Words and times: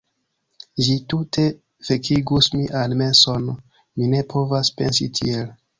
Ĝi 0.85 0.95
tute 1.13 1.45
fekigus 1.89 2.49
mian 2.57 2.99
menson, 3.05 3.47
mi 3.51 4.13
ne 4.17 4.27
povas 4.35 4.77
pensi 4.81 5.15
tiel. 5.21 5.51